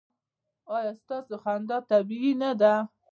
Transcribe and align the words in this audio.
ایا 0.75 0.91
ستاسو 1.01 1.35
خندا 1.43 1.77
طبیعي 1.91 2.33
نه 2.41 2.51
ده؟ 2.61 2.73